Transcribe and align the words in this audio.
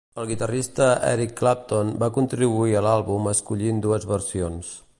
El 0.21 0.25
guitarrista 0.27 0.85
Eric 1.09 1.35
Clapton 1.41 1.91
va 2.03 2.09
contribuir 2.15 2.73
a 2.79 2.81
l'àlbum 2.87 3.29
escollint 3.33 3.83
dues 3.85 4.09
versions. 4.15 4.73